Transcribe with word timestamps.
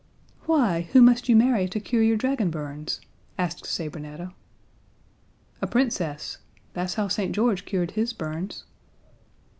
"Why, 0.47 0.87
who 0.93 0.99
must 1.03 1.29
you 1.29 1.35
marry 1.35 1.67
to 1.69 1.79
cure 1.79 2.01
your 2.01 2.17
dragon 2.17 2.49
burns?" 2.49 3.01
asked 3.37 3.67
Sabrinetta. 3.67 4.33
"A 5.61 5.67
Princess. 5.67 6.39
That's 6.73 6.95
how 6.95 7.07
St. 7.07 7.35
George 7.35 7.65
cured 7.65 7.91
his 7.91 8.11
burns." 8.11 8.63